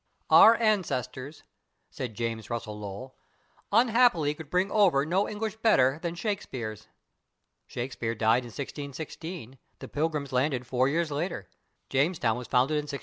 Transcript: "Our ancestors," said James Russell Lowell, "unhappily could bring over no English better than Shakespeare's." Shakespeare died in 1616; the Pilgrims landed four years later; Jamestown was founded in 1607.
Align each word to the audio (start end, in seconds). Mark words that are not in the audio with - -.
"Our 0.31 0.55
ancestors," 0.55 1.43
said 1.91 2.15
James 2.15 2.49
Russell 2.49 2.79
Lowell, 2.79 3.15
"unhappily 3.71 4.33
could 4.33 4.49
bring 4.49 4.71
over 4.71 5.05
no 5.05 5.29
English 5.29 5.57
better 5.57 5.99
than 6.01 6.15
Shakespeare's." 6.15 6.87
Shakespeare 7.67 8.15
died 8.15 8.41
in 8.41 8.47
1616; 8.49 9.59
the 9.77 9.87
Pilgrims 9.87 10.33
landed 10.33 10.65
four 10.65 10.87
years 10.87 11.11
later; 11.11 11.51
Jamestown 11.91 12.35
was 12.35 12.47
founded 12.47 12.77
in 12.77 12.85
1607. 12.87 12.99